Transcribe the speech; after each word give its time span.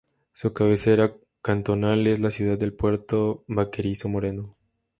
Su 0.33 0.51
cabecera 0.51 1.13
cantonal 1.43 2.07
es 2.07 2.19
la 2.19 2.31
ciudad 2.31 2.57
de 2.57 2.71
Puerto 2.71 3.43
Baquerizo 3.47 4.09
Moreno. 4.09 4.49